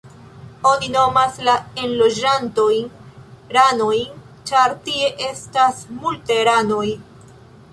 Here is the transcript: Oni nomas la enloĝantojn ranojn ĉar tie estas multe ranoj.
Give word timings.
Oni 0.67 0.87
nomas 0.93 1.35
la 1.49 1.53
enloĝantojn 1.87 2.87
ranojn 3.59 4.23
ĉar 4.53 4.75
tie 4.89 5.13
estas 5.29 5.85
multe 6.01 6.41
ranoj. 6.49 6.87